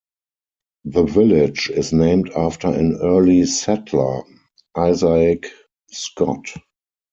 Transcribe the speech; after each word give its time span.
The 0.85 1.03
village 1.03 1.69
is 1.69 1.93
named 1.93 2.31
after 2.35 2.69
an 2.69 2.97
early 3.03 3.45
settler, 3.45 4.23
Isaac 4.75 5.45
Scott. 5.91 6.47